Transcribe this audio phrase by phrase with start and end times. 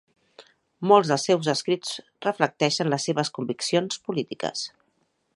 [0.91, 1.91] Molts dels seus escrits
[2.27, 4.65] reflecteixen les seves conviccions polítiques.